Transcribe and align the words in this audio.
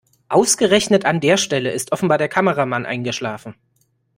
Ausgerechnet 0.29 1.05
an 1.05 1.19
der 1.19 1.37
Stelle 1.37 1.69
ist 1.69 1.91
offenbar 1.91 2.17
der 2.17 2.27
Kameramann 2.27 2.87
eingeschlafen. 2.87 3.53